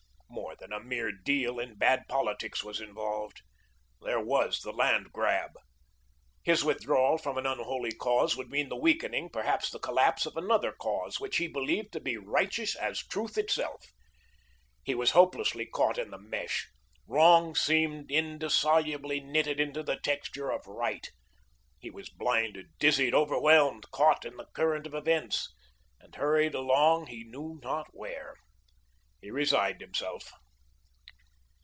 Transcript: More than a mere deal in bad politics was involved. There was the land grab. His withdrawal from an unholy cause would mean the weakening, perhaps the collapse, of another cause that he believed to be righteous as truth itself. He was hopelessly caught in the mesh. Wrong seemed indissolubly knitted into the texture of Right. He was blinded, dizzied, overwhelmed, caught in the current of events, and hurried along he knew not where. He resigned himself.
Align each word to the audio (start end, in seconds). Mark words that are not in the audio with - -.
More 0.33 0.55
than 0.67 0.73
a 0.73 0.79
mere 0.85 1.11
deal 1.11 1.59
in 1.59 1.77
bad 1.77 2.07
politics 2.07 2.63
was 2.63 2.79
involved. 2.79 3.41
There 4.01 4.23
was 4.23 4.59
the 4.61 4.71
land 4.71 5.11
grab. 5.11 5.51
His 6.43 6.63
withdrawal 6.63 7.17
from 7.17 7.37
an 7.37 7.45
unholy 7.47 7.93
cause 7.93 8.37
would 8.37 8.49
mean 8.49 8.69
the 8.69 8.75
weakening, 8.77 9.29
perhaps 9.31 9.69
the 9.69 9.79
collapse, 9.79 10.25
of 10.27 10.37
another 10.37 10.71
cause 10.71 11.15
that 11.17 11.35
he 11.35 11.47
believed 11.47 11.91
to 11.93 11.99
be 11.99 12.15
righteous 12.15 12.75
as 12.75 13.05
truth 13.05 13.37
itself. 13.37 13.87
He 14.83 14.93
was 14.93 15.11
hopelessly 15.11 15.65
caught 15.65 15.97
in 15.97 16.11
the 16.11 16.19
mesh. 16.19 16.69
Wrong 17.07 17.55
seemed 17.55 18.11
indissolubly 18.11 19.19
knitted 19.19 19.59
into 19.59 19.81
the 19.83 19.97
texture 19.97 20.51
of 20.51 20.67
Right. 20.67 21.09
He 21.79 21.89
was 21.89 22.09
blinded, 22.09 22.67
dizzied, 22.79 23.15
overwhelmed, 23.15 23.89
caught 23.91 24.25
in 24.25 24.37
the 24.37 24.45
current 24.53 24.85
of 24.85 24.93
events, 24.93 25.53
and 25.99 26.13
hurried 26.15 26.53
along 26.53 27.07
he 27.07 27.23
knew 27.23 27.59
not 27.63 27.87
where. 27.93 28.35
He 29.19 29.29
resigned 29.29 29.81
himself. 29.81 30.31